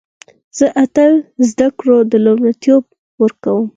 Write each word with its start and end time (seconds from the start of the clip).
زه 0.57 0.65
تل 0.95 1.13
زده 1.49 1.67
کړو 1.77 1.97
ته 2.09 2.17
لومړیتوب 2.25 2.83
ورکوم 3.21 3.65